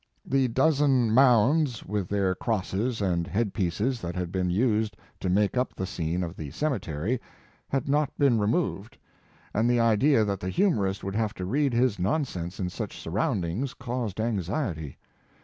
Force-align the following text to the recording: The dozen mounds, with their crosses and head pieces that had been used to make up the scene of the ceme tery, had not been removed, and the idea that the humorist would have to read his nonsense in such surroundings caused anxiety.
The 0.25 0.47
dozen 0.47 1.13
mounds, 1.13 1.85
with 1.85 2.07
their 2.07 2.33
crosses 2.33 3.03
and 3.03 3.27
head 3.27 3.53
pieces 3.53 4.01
that 4.01 4.15
had 4.15 4.31
been 4.31 4.49
used 4.49 4.97
to 5.19 5.29
make 5.29 5.55
up 5.55 5.75
the 5.75 5.85
scene 5.85 6.23
of 6.23 6.35
the 6.35 6.49
ceme 6.49 6.79
tery, 6.79 7.19
had 7.69 7.87
not 7.87 8.09
been 8.17 8.39
removed, 8.39 8.97
and 9.53 9.69
the 9.69 9.79
idea 9.79 10.25
that 10.25 10.39
the 10.39 10.49
humorist 10.49 11.03
would 11.03 11.13
have 11.13 11.35
to 11.35 11.45
read 11.45 11.73
his 11.73 11.99
nonsense 11.99 12.59
in 12.59 12.67
such 12.71 12.97
surroundings 12.99 13.75
caused 13.75 14.19
anxiety. 14.19 14.97